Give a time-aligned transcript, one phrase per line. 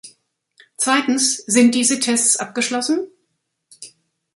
[0.77, 3.07] Zweitens, sind diese Tests abgeschlossen?